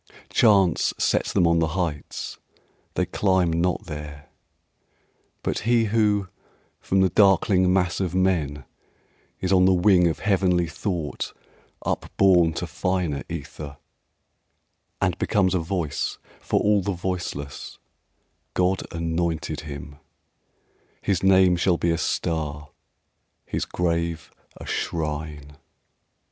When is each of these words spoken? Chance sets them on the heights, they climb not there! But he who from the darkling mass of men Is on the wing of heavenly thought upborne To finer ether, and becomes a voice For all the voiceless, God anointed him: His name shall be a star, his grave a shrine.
Chance 0.31 0.95
sets 0.97 1.31
them 1.31 1.45
on 1.45 1.59
the 1.59 1.77
heights, 1.77 2.39
they 2.95 3.05
climb 3.05 3.53
not 3.53 3.85
there! 3.85 4.29
But 5.43 5.59
he 5.59 5.83
who 5.93 6.27
from 6.79 7.01
the 7.01 7.09
darkling 7.09 7.71
mass 7.71 7.99
of 7.99 8.15
men 8.15 8.65
Is 9.41 9.53
on 9.53 9.65
the 9.65 9.75
wing 9.75 10.07
of 10.07 10.17
heavenly 10.17 10.65
thought 10.65 11.33
upborne 11.85 12.53
To 12.53 12.65
finer 12.65 13.21
ether, 13.29 13.77
and 14.99 15.15
becomes 15.19 15.53
a 15.53 15.59
voice 15.59 16.17
For 16.39 16.59
all 16.59 16.81
the 16.81 16.93
voiceless, 16.93 17.77
God 18.55 18.81
anointed 18.91 19.59
him: 19.59 19.97
His 21.03 21.21
name 21.21 21.55
shall 21.55 21.77
be 21.77 21.91
a 21.91 21.99
star, 21.99 22.71
his 23.45 23.65
grave 23.65 24.31
a 24.57 24.65
shrine. 24.65 25.57